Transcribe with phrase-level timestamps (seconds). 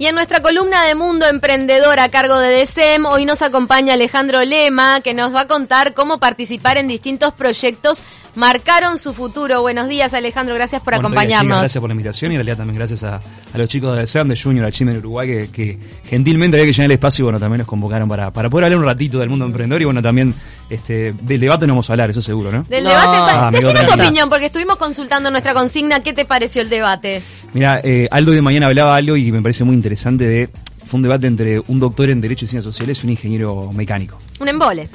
[0.00, 4.44] Y en nuestra columna de Mundo Emprendedor a cargo de DECEM, hoy nos acompaña Alejandro
[4.44, 8.04] Lema, que nos va a contar cómo participar en distintos proyectos
[8.36, 9.60] marcaron su futuro.
[9.62, 11.58] Buenos días, Alejandro, gracias por acompañarnos.
[11.58, 13.20] gracias por la invitación y en realidad también gracias a,
[13.54, 16.86] los chicos de DECEM, de Junior, a Chime en Uruguay, que, gentilmente había que llenar
[16.86, 19.46] el espacio y bueno, también nos convocaron para, para poder hablar un ratito del mundo
[19.46, 20.32] emprendedor y bueno, también
[20.70, 22.62] este, del debate no vamos a hablar, eso seguro, ¿no?
[22.62, 26.68] Del debate, ah, decime tu opinión, porque estuvimos consultando nuestra consigna, ¿qué te pareció el
[26.68, 27.20] debate?
[27.52, 30.48] Mira, eh, Aldo de mañana hablaba algo y me parece muy interesante de
[30.86, 34.18] fue un debate entre un doctor en Derecho y Ciencias Sociales y un ingeniero mecánico.
[34.40, 34.88] Un embole.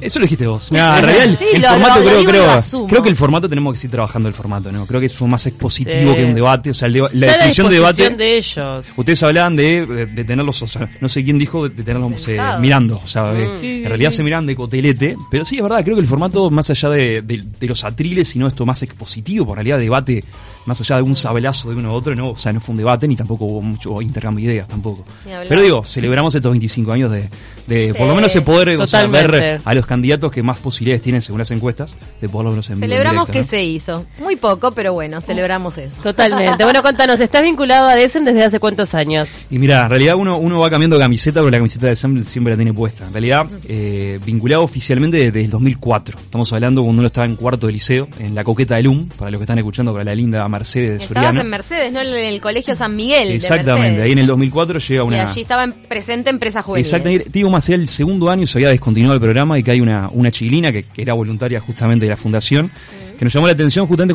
[0.00, 0.68] Eso lo dijiste vos.
[0.70, 4.34] en realidad el, formato creo, creo, creo, que el formato tenemos que seguir trabajando el
[4.34, 4.86] formato, ¿no?
[4.86, 8.10] Creo que es más expositivo que un debate, o sea, la descripción de debate.
[8.10, 8.86] de ellos.
[8.96, 13.00] Ustedes hablaban de, de, tenerlos, o sea, no sé quién dijo de, tenerlos eh, mirando,
[13.02, 13.62] o sea, mm.
[13.62, 16.70] en realidad se miran de cotelete, pero sí es verdad, creo que el formato más
[16.70, 20.24] allá de, los atriles, sino esto más expositivo, por realidad debate
[20.68, 22.76] más allá de un sabelazo de uno u otro, no, o sea, no fue un
[22.76, 25.04] debate ni tampoco hubo mucho intercambio de ideas tampoco.
[25.48, 27.28] Pero digo, celebramos estos 25 años de,
[27.66, 28.76] de por lo menos se poder
[29.08, 33.28] ver a los candidatos que más posibilidades tienen según las encuestas de poderlo en Celebramos
[33.28, 34.04] que se hizo.
[34.20, 36.00] Muy poco, pero bueno, celebramos eso.
[36.02, 36.64] Totalmente.
[36.64, 39.36] bueno, contanos, ¿estás vinculado a DESEM desde hace cuántos años?
[39.50, 42.22] Y mira, en realidad uno, uno va cambiando de camiseta, pero la camiseta de DESEM
[42.22, 43.06] siempre la tiene puesta.
[43.06, 46.18] En realidad, eh, vinculado oficialmente desde el 2004.
[46.18, 49.30] Estamos hablando cuando uno estaba en cuarto de liceo, en la coqueta de LUM, para
[49.30, 52.00] los que están escuchando, para la linda Mercedes Estabas en Mercedes, ¿no?
[52.00, 53.30] En el Colegio San Miguel.
[53.30, 55.16] Exactamente, ahí en el 2004 llega una.
[55.16, 56.84] Y allí estaba presente Empresa Juvenil.
[56.84, 59.80] Exactamente, digo más, era el segundo año se había descontinuado el programa y que hay
[59.80, 62.70] una, una chilina que, era voluntaria justamente de la fundación
[63.18, 64.14] que nos llamó la atención justamente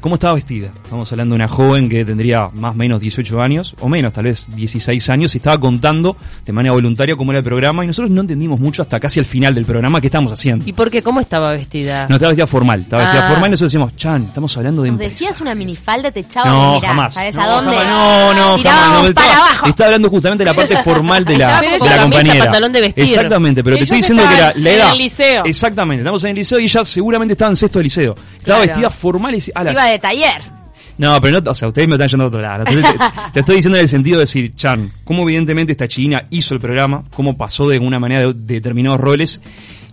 [0.00, 0.72] cómo, estaba vestida.
[0.82, 4.24] Estamos hablando de una joven que tendría más o menos 18 años, o menos, tal
[4.24, 8.10] vez 16 años, y estaba contando de manera voluntaria cómo era el programa, y nosotros
[8.10, 10.68] no entendimos mucho hasta casi al final del programa qué estamos haciendo.
[10.68, 11.00] ¿Y por qué?
[11.00, 12.06] ¿Cómo estaba vestida?
[12.08, 13.30] No, estaba vestida formal, estaba vestida ah.
[13.30, 16.80] formal, y nosotros decíamos, Chan, estamos hablando de Nos decías una minifalda, te echaba no,
[16.80, 17.14] jamás.
[17.14, 17.76] ¿sabes no, a dónde?
[17.76, 19.08] no, no, jamás.
[19.08, 19.68] No, para abajo.
[19.68, 22.44] Estaba hablando justamente de la parte formal de la, de la compañera.
[22.46, 23.04] pantalón de vestir.
[23.04, 24.86] Exactamente, pero te estoy diciendo que era la edad.
[24.86, 25.44] En el liceo.
[25.44, 28.16] Exactamente, estamos en el liceo y ella seguramente estaba en sexto de liceo.
[28.38, 30.54] Estaba vestida formal y Se iba de taller.
[30.96, 32.64] No, pero no, o sea, ustedes me están yendo a otro lado.
[33.32, 36.60] Te, estoy diciendo en el sentido de decir, Chan, cómo evidentemente esta china hizo el
[36.60, 39.40] programa, cómo pasó de una manera de determinados roles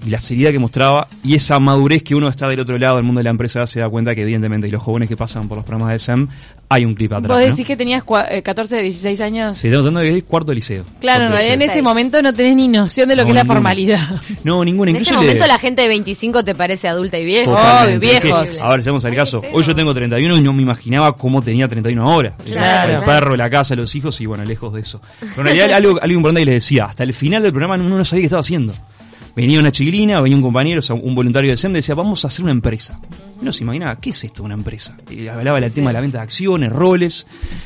[0.05, 3.05] y la seriedad que mostraba y esa madurez que uno está del otro lado del
[3.05, 5.57] mundo de la empresa se da cuenta que evidentemente y los jóvenes que pasan por
[5.57, 6.27] los programas de SEM
[6.69, 7.37] hay un clip atrás.
[7.37, 9.57] ¿Vos decís que tenías 14, 16 eh, años?
[9.57, 10.85] Sí, estamos hablando de cuarto liceo.
[11.01, 13.99] Claro, en ese momento no tenés ni noción de lo que es la formalidad.
[14.43, 14.91] No, ninguna.
[14.91, 17.51] En ese momento la gente de 25 te parece adulta y vieja.
[17.51, 18.61] Oh, viejos.
[18.61, 19.41] a ver, seamos el caso.
[19.53, 22.35] Hoy yo tengo 31 y no me imaginaba cómo tenía 31 ahora.
[22.45, 25.01] Claro, el perro, la casa, los hijos y bueno, lejos de eso.
[25.19, 27.97] Pero en realidad algo, algo importante que les decía, hasta el final del programa uno
[27.97, 28.73] no sabía qué estaba haciendo
[29.35, 32.43] venía una chiquilina, venía un compañero, o un voluntario de SEM, decía, vamos a hacer
[32.43, 32.99] una empresa.
[33.41, 34.95] No se imaginaba, ¿qué es esto una empresa?
[35.09, 37.25] Y hablaba del tema de la venta de acciones, roles.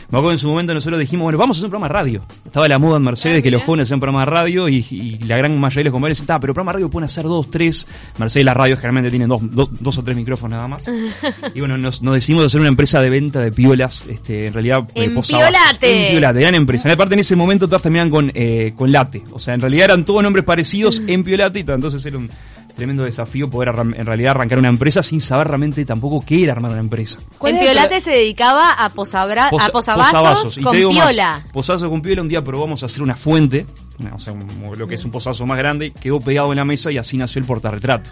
[0.09, 2.25] Me acuerdo en su momento nosotros dijimos, bueno, vamos a hacer un programa de radio.
[2.46, 5.38] Estaba la moda en Mercedes ah, que los jóvenes hacían programa de radio y, la
[5.38, 7.86] gran mayoría de los compañeros decían, pero programa de radio pueden hacer dos, tres.
[8.18, 10.86] Mercedes las radios generalmente tienen dos, dos, o tres micrófonos nada más.
[11.53, 14.88] y bueno, nos, nos, decidimos hacer una empresa de venta de piolas, este, en realidad...
[14.96, 16.07] Eh, en piolate.
[16.07, 16.92] En piolate, eran empresas.
[16.92, 19.24] Aparte en ese momento todas terminaban con, eh, con late.
[19.31, 22.30] O sea, en realidad eran todos nombres parecidos en piolate y entonces era un
[22.75, 26.72] tremendo desafío poder en realidad arrancar una empresa sin saber realmente tampoco qué era armar
[26.72, 27.19] una empresa.
[27.44, 31.46] En Piolate se dedicaba a, posabra, a posavasos, con piola.
[31.53, 33.66] Posazo con piola, un día probamos a hacer una fuente,
[34.13, 34.34] o sea,
[34.78, 37.40] lo que es un posazo más grande, quedó pegado en la mesa y así nació
[37.40, 38.12] el portarretrato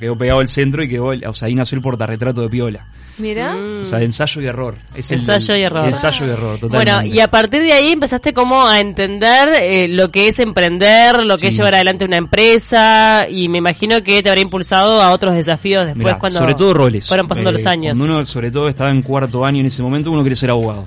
[0.00, 2.86] quedó pegado el centro y quedó, o sea, ahí nació el portarretrato de Piola.
[3.18, 3.54] Mira.
[3.82, 4.76] O sea, de ensayo y error.
[4.94, 5.86] Es ensayo y error.
[5.86, 6.92] Ensayo y error, totalmente.
[6.92, 11.22] Bueno, y a partir de ahí empezaste como a entender eh, lo que es emprender,
[11.22, 15.10] lo que es llevar adelante una empresa, y me imagino que te habrá impulsado a
[15.10, 17.06] otros desafíos después cuando sobre todo roles.
[17.06, 17.98] fueron pasando los eh, años.
[17.98, 20.86] Cuando uno, sobre todo, estaba en cuarto año en ese momento, uno quiere ser abogado.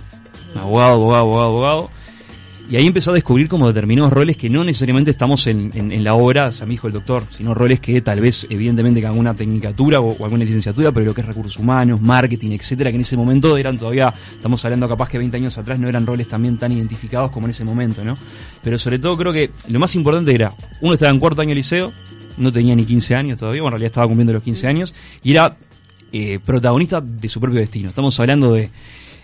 [0.56, 2.03] Abogado, abogado, abogado, abogado
[2.70, 6.16] y ahí empezó a descubrir como determinados roles que no necesariamente estamos en, en, la
[6.16, 10.00] obra, o sea, mi el doctor, sino roles que tal vez, evidentemente, con alguna tecnicatura
[10.00, 13.58] o, alguna licenciatura, pero lo que es recursos humanos, marketing, etcétera, que en ese momento
[13.58, 17.32] eran todavía, estamos hablando capaz que 20 años atrás, no eran roles también tan identificados
[17.32, 18.18] como en ese momento, ¿no?
[18.64, 21.56] Pero sobre todo creo que lo más importante era, uno estaba en cuarto año de
[21.56, 21.92] liceo,
[22.38, 25.32] no tenía ni 15 años todavía, bueno, en realidad estaba cumpliendo los 15 años, y
[25.32, 25.58] era
[26.14, 27.90] eh, protagonista de su propio destino.
[27.90, 28.70] Estamos hablando de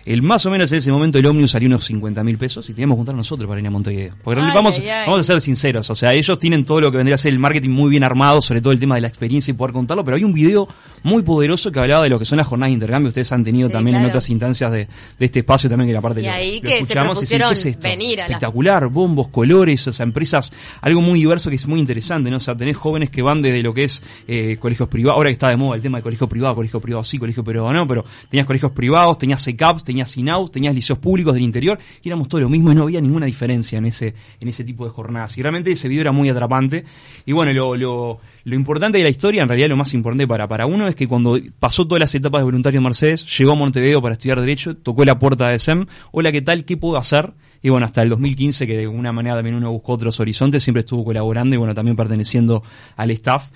[0.04, 2.74] el más o menos en ese momento el ómnibus salió unos 50 mil pesos y
[2.74, 4.14] teníamos que juntar nosotros para ir a Montevideo.
[4.22, 7.18] Porque vamos, vamos a ser sinceros, o sea, ellos tienen todo lo que vendría a
[7.18, 9.72] ser el marketing muy bien armado, sobre todo el tema de la experiencia y poder
[9.72, 10.68] contarlo, pero hay un video
[11.02, 13.08] muy poderoso que hablaba de lo que son las jornadas de intercambio.
[13.08, 14.88] Ustedes han tenido también en otras instancias de,
[15.18, 18.88] este espacio también que la parte y ahí que escuchamos se propusieron venir a espectacular,
[18.88, 22.38] bombos, colores, o sea, empresas, algo muy diverso que es muy interesante, ¿no?
[22.38, 25.34] O sea, tenés jóvenes que van desde lo que es eh, colegios privados, ahora que
[25.34, 28.04] está de moda el tema de colegio privado, colegio privado sí, colegio privado no, pero
[28.28, 32.40] tenías colegios privados, tenías CECAPs, tenías INAU, tenías liceos públicos del interior, y éramos todo
[32.40, 35.36] lo mismo y no había ninguna diferencia en ese, en ese tipo de jornadas.
[35.36, 36.84] Y realmente ese video era muy atrapante.
[37.26, 40.46] Y bueno, lo, lo, lo importante de la historia, en realidad lo más importante para,
[40.46, 44.00] para uno, es que cuando pasó todas las etapas de voluntario Mercedes, llegó a Montevideo
[44.00, 46.64] para estudiar Derecho, tocó la puerta de SEM, hola, ¿qué tal?
[46.64, 47.32] ¿Qué puedo hacer?
[47.62, 50.80] Y bueno, hasta el 2015, que de alguna manera también uno buscó otros horizontes, siempre
[50.80, 52.62] estuvo colaborando y bueno, también perteneciendo
[52.96, 53.50] al staff.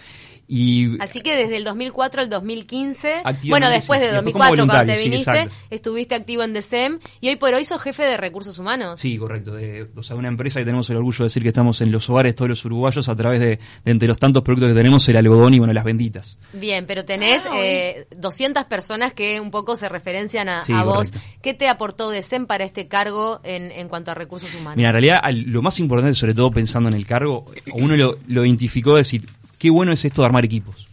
[0.46, 4.66] Y Así que desde el 2004 al 2015, Activamente, bueno, después de Después como 2004
[4.66, 8.16] cuando te sí, viniste, estuviste activo en DECEM y hoy por hoy sos jefe de
[8.16, 9.00] recursos humanos.
[9.00, 9.54] Sí, correcto.
[9.54, 12.08] De, o sea, una empresa que tenemos el orgullo de decir que estamos en los
[12.10, 13.46] hogares todos los uruguayos a través de,
[13.84, 16.36] de entre los tantos productos que tenemos, el algodón y bueno, las benditas.
[16.52, 21.10] Bien, pero tenés eh, 200 personas que un poco se referencian a, Sí, a vos.
[21.10, 21.20] correcto.
[21.42, 24.76] ¿Qué te aportó DECEM para este cargo en, en cuanto a recursos humanos?
[24.76, 28.18] Mira, en realidad al- lo más importante, sobre todo pensando en el cargo, uno lo,
[28.28, 29.24] lo identificó de decir,
[29.58, 30.88] qué bueno es esto de armar equipos.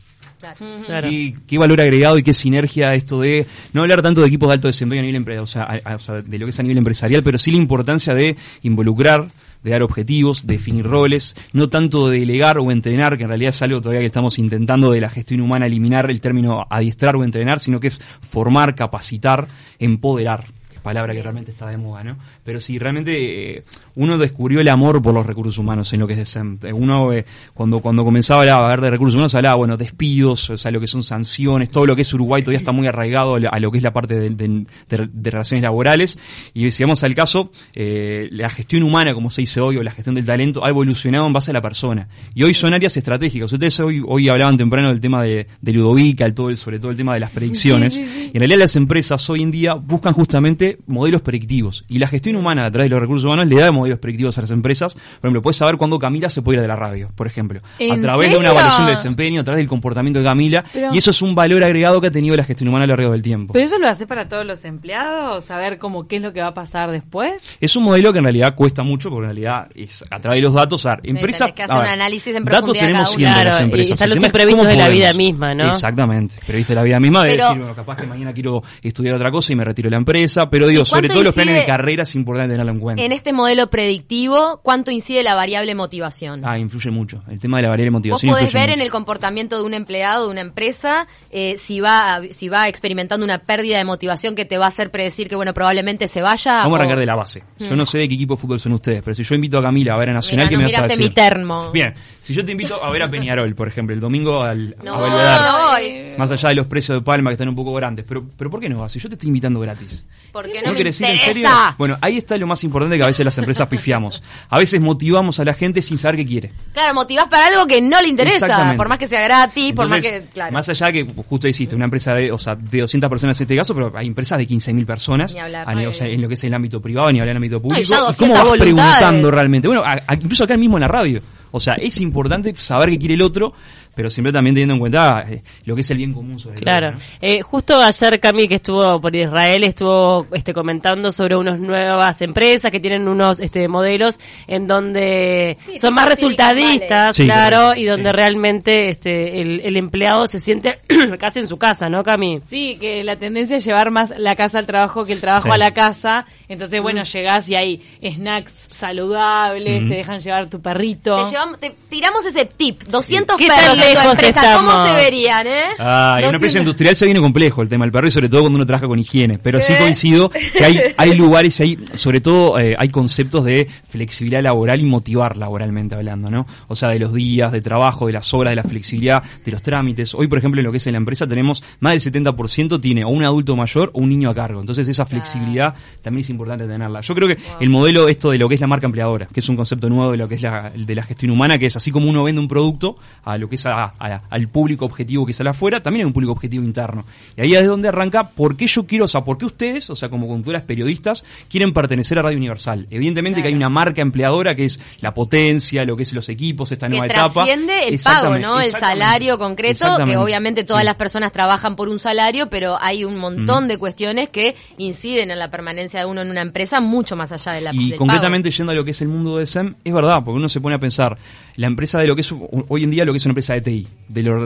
[0.87, 1.07] Claro.
[1.09, 4.53] Qué, qué valor agregado y qué sinergia esto de no hablar tanto de equipos de
[4.53, 6.59] alto desempeño a nivel empre- o sea, a- a- o sea, de lo que es
[6.59, 9.27] a nivel empresarial, pero sí la importancia de involucrar,
[9.63, 13.49] de dar objetivos, de definir roles, no tanto de delegar o entrenar, que en realidad
[13.53, 17.23] es algo todavía que estamos intentando de la gestión humana eliminar el término adiestrar o
[17.23, 19.47] entrenar, sino que es formar, capacitar,
[19.77, 20.45] empoderar
[20.81, 22.17] palabra que realmente está de moda, ¿no?
[22.43, 23.63] Pero sí, realmente eh,
[23.95, 26.57] uno descubrió el amor por los recursos humanos en lo que es SEM.
[26.63, 30.57] Eh, Uno, eh, cuando, cuando comenzaba a hablar de recursos humanos, hablaba, bueno, despidos, o
[30.57, 33.59] sea, lo que son sanciones, todo lo que es Uruguay todavía está muy arraigado a
[33.59, 36.17] lo- que es la parte de, de- de- de relaciones laborales.
[36.53, 39.91] Y si vamos al caso, eh, la gestión humana, como se dice hoy, o la
[39.91, 42.07] gestión del talento, ha evolucionado en base a la persona.
[42.33, 43.51] Y hoy son áreas estratégicas.
[43.51, 46.97] Ustedes hoy, hoy hablaban temprano del tema de, Ludovica, el todo, el- sobre todo el
[46.97, 47.97] tema de las predicciones.
[47.97, 51.83] Y en realidad las empresas hoy en día buscan justamente modelos predictivos.
[51.89, 54.41] Y la gestión humana a través de los recursos humanos le da modelos predictivos a
[54.41, 54.93] las empresas.
[54.95, 57.59] Por ejemplo, puedes saber cuándo Camila se puede ir de la radio, por ejemplo.
[57.79, 60.63] A ¿En través de una evaluación de desempeño, a través del comportamiento de Camila.
[60.73, 62.95] Pero- y eso es un valor agregado que ha tenido la gestión humana a lo
[62.95, 63.53] largo del tiempo.
[63.53, 65.45] ¿Pero eso lo hace para todos los empleados?
[65.45, 67.57] ¿Saber cómo qué es lo que va a pasar después?
[67.59, 70.43] Es un modelo que en realidad cuesta mucho, porque en realidad es a través de
[70.43, 70.85] los datos.
[70.85, 71.51] A ver, empresas.
[71.51, 73.91] que hacer a un análisis en Datos tenemos cada siempre las Claro, y empresas.
[73.93, 75.67] están los imprevistos de la vida misma, ¿no?
[75.69, 76.35] Exactamente.
[76.45, 79.31] Previsto de la vida misma de Pero- decir, bueno, capaz que mañana quiero estudiar otra
[79.31, 80.49] cosa y me retiro de la empresa.
[80.49, 83.03] Pero digo, ¿Y sobre todo los planes de carrera es importante tenerlo en cuenta.
[83.03, 86.41] En este modelo predictivo, ¿cuánto incide la variable motivación?
[86.45, 87.23] Ah, influye mucho.
[87.29, 89.73] El tema de la variable de Vos motivación podés ver en el comportamiento de un
[89.73, 94.35] empleado, de una empresa, eh, si va a- si va experimentando una pérdida de motivación
[94.35, 96.57] que te va a hacer predecir que bueno probablemente se vaya.
[96.63, 97.43] Vamos a arrancar de la base.
[97.59, 99.61] Yo no sé de qué equipo de fútbol son ustedes, pero si yo invito a
[99.61, 101.03] Camila a ver a Nacional, Mirá, ¿qué no me vas a decir?
[101.05, 101.71] mi termo.
[101.71, 104.95] Bien, si yo te invito a ver a Peñarol, por ejemplo, el domingo al, No,
[104.95, 106.17] a Belvedere, no voy.
[106.17, 108.59] más allá de los precios de Palma que están un poco grandes, pero, pero ¿por
[108.59, 108.91] qué no vas?
[108.91, 110.05] Si yo te estoy invitando gratis.
[110.31, 111.49] Porque no me querés ir en serio?
[111.77, 114.21] Bueno, ahí está lo más importante que a veces las empresas pifiamos.
[114.49, 116.51] A veces motivamos a la gente sin saber qué quiere.
[116.73, 120.01] Claro, motivás para algo que no le interesa, por más que sea gratis, por más
[120.01, 120.51] que claro.
[120.51, 123.55] Más allá que justo hiciste una empresa de, o sea, de 200 personas en este
[123.55, 125.67] caso, pero hay empresas de 15.000 personas Ni hablar.
[125.69, 127.61] a o sea, en lo que es el ámbito privado ni hablar en el ámbito
[127.61, 127.81] público.
[127.83, 128.73] ya ¿Y ¿Cómo 200 vas voluntades.
[128.97, 129.67] preguntando realmente?
[129.67, 131.21] Bueno, a- a- incluso acá mismo en la radio.
[131.51, 133.53] O sea, es importante saber qué quiere el otro,
[133.93, 136.91] pero siempre también teniendo en cuenta eh, lo que es el bien común sobre Claro.
[136.93, 136.97] ¿no?
[137.21, 142.71] Eh, justo ayer Cami que estuvo por Israel estuvo este comentando sobre unas nuevas empresas
[142.71, 144.17] que tienen unos este modelos
[144.47, 147.17] en donde Sí, son más resultadistas.
[147.17, 148.15] Sí, claro, y donde sí.
[148.15, 150.79] realmente este el, el empleado se siente
[151.19, 152.39] casi en su casa, ¿no, Cami?
[152.47, 155.51] Sí, que la tendencia es llevar más la casa al trabajo que el trabajo Sí.
[155.53, 156.25] a la casa.
[156.47, 159.87] Entonces, bueno, llegás y hay snacks saludables, Mm.
[159.89, 161.23] te dejan llevar tu perrito.
[161.25, 164.69] Te, llevamos- te tiramos ese tip, 200 ¿Qué tan perros en tu lejos empresa, ¿cómo
[164.71, 164.89] estamos?
[164.89, 165.63] se verían, eh?
[165.79, 168.41] Ah, en una empresa industrial se viene complejo el tema del perro y sobre todo
[168.41, 169.39] cuando uno trabaja con higiene.
[169.39, 174.41] Pero sí coincido que hay, hay lugares, hay, sobre todo eh, hay conceptos de flexibilidad
[174.43, 176.47] laboral y motivar laboralmente hablando, ¿no?
[176.67, 179.61] O sea, de los días de trabajo, de las horas, de la flexibilidad, de los
[179.61, 180.13] trámites.
[180.13, 183.03] Hoy, por ejemplo, en lo que es en la empresa tenemos más del 70% tiene
[183.03, 184.59] o un adulto mayor o un niño a cargo.
[184.59, 187.01] Entonces esa flexibilidad también es importante tenerla.
[187.01, 189.49] Yo creo que el modelo esto de lo que es la marca empleadora, que es
[189.49, 191.91] un concepto nuevo de lo que es la, de la gestión humana, que es así
[191.91, 195.33] como uno vende un producto a lo que es a- a- al público objetivo que
[195.33, 197.05] sale afuera, también hay un público objetivo interno.
[197.37, 199.95] Y ahí es donde arranca por qué yo quiero, o sea, por qué ustedes, o
[199.95, 202.87] sea, como conductoras periodistas, quieren pertenecer a Radio Universal.
[202.89, 206.71] Evidentemente que hay una marca empleadora que es la potencia, lo que es los equipos,
[206.71, 207.33] esta que nueva etapa.
[207.45, 208.59] trasciende el pago, ¿no?
[208.59, 210.85] El salario concreto, que obviamente todas Sí.
[210.85, 215.39] las personas trabajan por un salario, pero hay un montón de cuestiones que inciden en
[215.39, 218.51] la permanencia de uno en una empresa mucho más allá de la Y del concretamente
[218.51, 220.75] yendo a lo que es el mundo de SEM, es verdad, porque uno se pone
[220.75, 221.17] a pensar,
[221.57, 222.33] la empresa de lo que es
[222.69, 223.87] hoy en día lo que es una empresa de TI,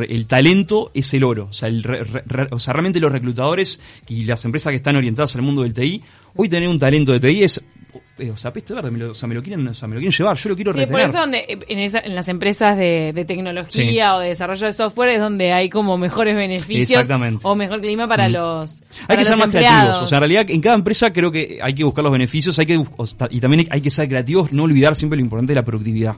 [0.09, 4.25] el talento es el oro, o sea, el re- o sea, realmente los reclutadores y
[4.25, 6.01] las empresas que están orientadas al mundo del TI,
[6.35, 7.61] hoy tener un talento de TI es
[8.19, 9.95] eh, o sea, peste verde, me lo, o sea, me lo quieren, o sea, me
[9.95, 11.01] lo quieren llevar, yo lo quiero Sí, retener.
[11.01, 14.73] por eso donde, en, esa- en las empresas de, de tecnología o de desarrollo de
[14.73, 17.41] software es donde hay como mejores beneficios Exactamente.
[17.45, 18.31] o mejor clima para Mm.
[18.33, 19.71] los Hay para que ser más empleados.
[19.81, 20.01] creativos.
[20.03, 22.65] O sea, en realidad, en cada empresa creo que hay que buscar los beneficios hay
[22.65, 22.79] que,
[23.31, 26.15] y también hay que ser creativos, no olvidar siempre lo importante de la productividad.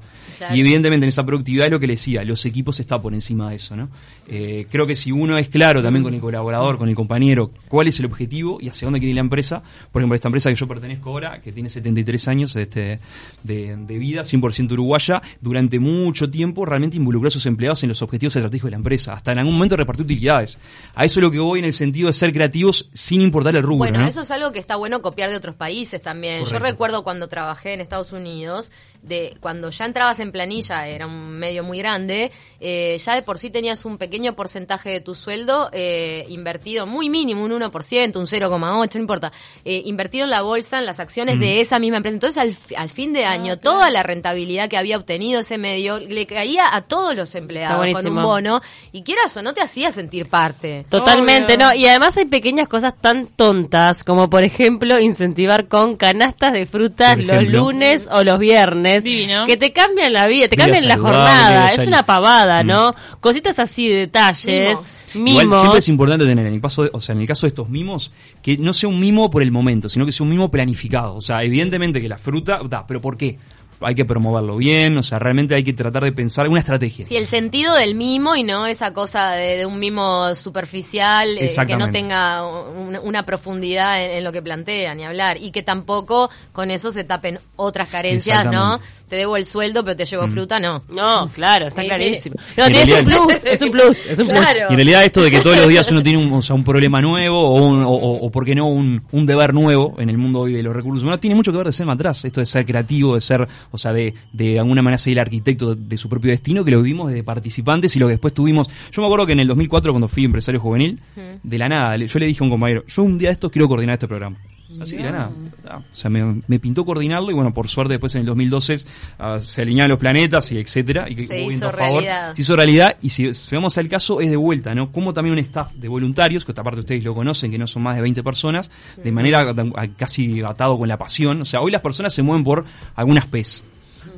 [0.54, 3.50] Y evidentemente en esa productividad es lo que le decía, los equipos está por encima
[3.50, 3.90] de eso, ¿no?
[4.28, 7.88] Eh, creo que si uno es claro también con el colaborador, con el compañero, cuál
[7.88, 10.56] es el objetivo y hacia dónde quiere ir la empresa, por ejemplo, esta empresa que
[10.56, 13.00] yo pertenezco ahora, que tiene 73 años este,
[13.44, 18.02] de, de vida, 100% uruguaya, durante mucho tiempo realmente involucró a sus empleados en los
[18.02, 20.58] objetivos estratégicos de la empresa, hasta en algún momento repartió utilidades.
[20.96, 23.64] A eso es lo que voy en el sentido de ser creativos sin importar el
[23.64, 24.08] rubro, Bueno, ¿no?
[24.08, 26.46] eso es algo que está bueno copiar de otros países también.
[26.46, 28.72] Yo recuerdo cuando trabajé en Estados Unidos,
[29.08, 33.40] de cuando ya entrabas en planilla, era un medio muy grande, eh, ya de por
[33.40, 38.26] sí tenías un pequeño porcentaje de tu sueldo eh, invertido, muy mínimo, un 1%, un
[38.26, 39.32] 0,8, no importa,
[39.66, 42.16] eh, invertido en la bolsa, en las acciones de esa misma empresa.
[42.16, 46.26] Entonces, al, al fin de año, toda la rentabilidad que había obtenido ese medio le
[46.26, 48.62] caía a todos los empleados con un bono,
[48.92, 50.86] y quieras o no te hacía sentir parte.
[50.90, 51.68] Totalmente, Obvio.
[51.68, 51.74] no.
[51.74, 57.18] Y además hay pequeñas cosas tan tontas como, por ejemplo, incentivar con canastas de frutas
[57.18, 58.97] los lunes o los viernes.
[59.04, 59.46] Divino.
[59.46, 61.74] Que te cambian la vida, te Vida cambian la jornada.
[61.74, 62.68] Es una pavada, Mm.
[62.68, 62.96] ¿no?
[63.20, 65.44] Cositas así, detalles, mimos.
[65.44, 67.50] Igual siempre es importante tener en el caso de, o sea, en el caso de
[67.50, 68.12] estos mimos,
[68.42, 71.16] que no sea un mimo por el momento, sino que sea un mimo planificado.
[71.16, 73.38] O sea, evidentemente que la fruta da, pero ¿por qué?
[73.82, 77.06] Hay que promoverlo bien, o sea, realmente hay que tratar de pensar una estrategia.
[77.06, 81.54] Sí, el sentido del mimo y no esa cosa de, de un mimo superficial eh,
[81.68, 85.62] que no tenga un- una profundidad en, en lo que plantea ni hablar y que
[85.64, 88.80] tampoco con eso se tapen otras carencias, ¿no?
[89.08, 90.84] Te debo el sueldo pero te llevo fruta, no.
[90.90, 91.96] No, claro, está Sí, sí.
[91.96, 92.36] clarísimo.
[92.58, 94.40] No, En es un plus, es un plus, es un plus.
[94.40, 94.60] Claro.
[94.70, 96.64] Y en realidad esto de que todos los días uno tiene un, o sea, un
[96.66, 100.10] problema nuevo o, un, o, o- o, por qué no, un, un deber nuevo en
[100.10, 102.26] el mundo hoy de los recursos humanos, tiene mucho que ver de ser atrás.
[102.26, 105.76] Esto de ser creativo, de ser, o sea, de, de alguna manera ser el arquitecto
[105.76, 108.70] de, de su propio destino, que lo vivimos desde participantes y lo que después tuvimos.
[108.92, 111.00] Yo me acuerdo que en el 2004, cuando fui empresario juvenil,
[111.44, 113.68] de la nada, yo le dije a un compañero, yo un día de estos quiero
[113.68, 114.38] coordinar este programa.
[114.82, 115.32] Así de la nada.
[115.70, 118.80] Ah, O sea, me, me pintó coordinarlo y bueno, por suerte después en el 2012
[119.20, 121.10] ah, se alinearon los planetas y etcétera.
[121.10, 122.04] Y que Se hubo hizo viento a favor.
[122.04, 122.36] realidad.
[122.36, 124.92] Se hizo realidad y si, si vamos al caso es de vuelta, ¿no?
[124.92, 127.84] Como también un staff de voluntarios, que esta parte ustedes lo conocen, que no son
[127.84, 128.70] más de 20 personas,
[129.04, 131.42] de manera a- casi atado con la pasión.
[131.42, 132.66] O sea, hoy las personas se mueven por
[132.96, 133.64] algunas P's.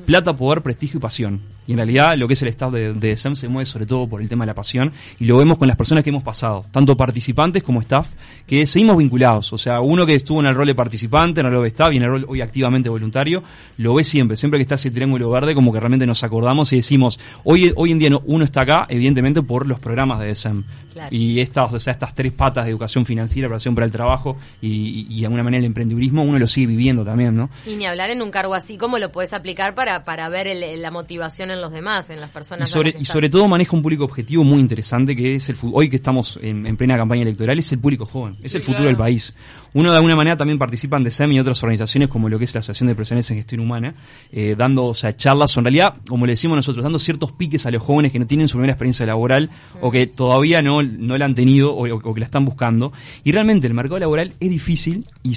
[0.06, 1.40] Plata, poder, prestigio y pasión.
[1.70, 4.08] Y en realidad lo que es el staff de, de SEM se mueve sobre todo
[4.08, 6.66] por el tema de la pasión y lo vemos con las personas que hemos pasado,
[6.72, 8.08] tanto participantes como staff,
[8.48, 9.54] que seguimos vinculados.
[9.54, 11.94] O sea, uno que estuvo en el rol de participante, en el rol de staff
[11.94, 13.44] y en el rol hoy activamente voluntario,
[13.78, 14.36] lo ve siempre.
[14.36, 17.92] Siempre que está ese triángulo verde, como que realmente nos acordamos y decimos, hoy, hoy
[17.92, 20.64] en día no- uno está acá, evidentemente por los programas de SEM.
[20.92, 21.16] Claro.
[21.16, 24.68] Y estas, o sea, estas tres patas de educación financiera, preparación para el trabajo y,
[24.68, 27.52] y- y de alguna manera el emprendedurismo, uno lo sigue viviendo también, ¿no?
[27.68, 30.82] Y ni hablar en un cargo así, ¿cómo lo puedes aplicar para, para ver el-
[30.82, 32.70] la motivación en los demás, en las Y personas?
[32.70, 35.90] a sobre, y sobre todo maneja un público objetivo muy interesante que es el hoy
[35.90, 38.98] que estamos en, en plena campaña electoral es el público joven, es el futuro del
[38.98, 39.34] país.
[39.74, 42.54] Uno de alguna manera también participa en DSEM y otras organizaciones como lo que es
[42.54, 43.94] la Asociación de Profesionales en Gestión Humana,
[44.32, 47.66] eh, dando o sea, charlas, o en realidad, como le decimos nosotros, dando ciertos piques
[47.66, 49.50] a los jóvenes que no tienen su primera experiencia laboral
[49.82, 52.92] o que todavía no, no la han tenido o, o que la están buscando.
[53.24, 55.36] Y realmente el mercado laboral es difícil y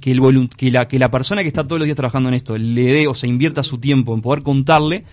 [0.00, 2.58] que, el que, la, que la persona que está todos los días trabajando en esto
[2.58, 5.04] le dé o se invierta su tiempo en poder contarle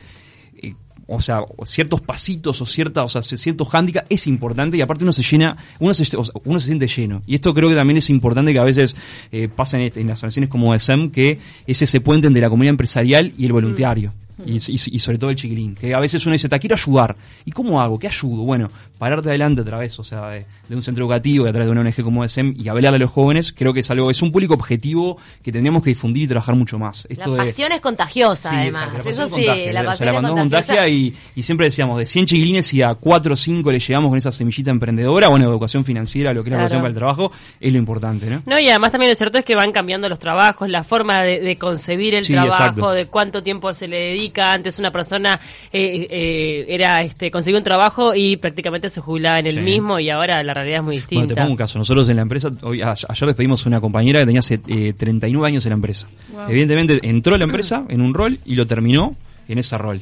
[1.14, 5.14] o sea, ciertos pasitos o cierta, o sea, ciertos handicaps es importante y aparte uno
[5.14, 7.22] se llena, uno se, o sea, uno se siente lleno.
[7.28, 8.96] Y esto creo que también es importante que a veces
[9.32, 11.38] eh, pasa en, en las organizaciones como SEM, que
[11.68, 14.14] es ese puente entre la comunidad empresarial y el voluntario.
[14.44, 17.16] Y, y- y sobre todo el chiquilín, que a veces uno dice, te quiero ayudar.
[17.46, 18.00] ¿Y cómo hago?
[18.00, 18.42] ¿Qué ayudo?
[18.44, 21.66] Bueno, pararte adelante a través, o sea, de, de un centro educativo y a través
[21.66, 24.22] de una ONG como SEM y hablarle a los jóvenes, creo que es algo, es
[24.22, 27.08] un público objetivo que tendríamos que difundir y trabajar mucho más.
[27.10, 28.84] La de- pasión es contagiosa, Sí, además.
[28.84, 30.68] exacto, la Eso sí, contagia, la o sea, pasión es pasión contagiosa.
[30.68, 34.10] contagia y, y siempre decíamos, de 100 chiquilines y a 4 o 5 le llegamos
[34.10, 36.66] con esa semillita emprendedora, bueno, educación financiera, lo que es la Claro.
[36.68, 38.44] educación para el trabajo, es lo importante, ¿no?
[38.46, 41.40] No, y además también lo cierto es que van cambiando los trabajos, la forma de,
[41.40, 42.92] de concebir el Sí, trabajo, exacto.
[42.92, 44.54] de cuánto tiempo se le dedica.
[44.54, 45.40] Antes una persona
[45.74, 49.60] eh, eh, era este consiguió un trabajo y prácticamente se jubilaba en el Sí.
[49.62, 51.42] mismo y ahora la realidad es muy Bueno, te distinta.
[51.42, 51.80] pongo un caso.
[51.80, 55.66] Nosotros en la empresa, hoy, ayer despedimos una compañera que tenía hace, eh, 39 años
[55.66, 56.08] en la empresa.
[56.48, 59.16] Evidentemente entró a la empresa en un rol y lo terminó
[59.48, 60.00] en ese rol.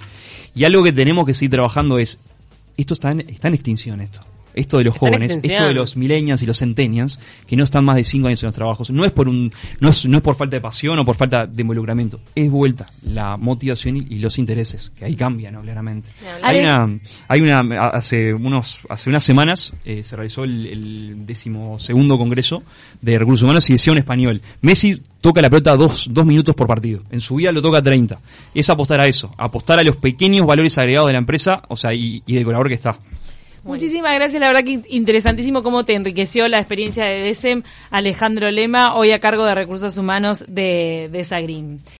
[0.55, 2.19] Y algo que tenemos que seguir trabajando es,
[2.77, 4.19] esto está en, está en extinción esto.
[4.59, 7.95] Esto de los jóvenes, esto de los millennials y los centennials, que no están más
[7.95, 10.35] de cinco años en los trabajos, no es por un, no es, no es por
[10.35, 14.37] falta de pasión o por falta de involucramiento, es vuelta la motivación y, y los
[14.37, 15.61] intereses, que ahí cambian, ¿no?
[15.61, 16.09] claramente.
[16.43, 22.17] Hay una, hay una, hace unos, hace unas semanas eh, se realizó el, el decimosegundo
[22.17, 22.63] congreso
[23.01, 26.67] de recursos humanos y decía un español, Messi toca la pelota dos, dos minutos por
[26.67, 28.19] partido, en su vida lo toca 30.
[28.53, 31.93] Es apostar a eso, apostar a los pequeños valores agregados de la empresa, o sea,
[31.93, 32.97] y, y del colaborador que está.
[33.63, 38.95] Muchísimas gracias, la verdad que interesantísimo cómo te enriqueció la experiencia de DESEM Alejandro Lema,
[38.95, 41.79] hoy a cargo de Recursos Humanos de, de Sagrin.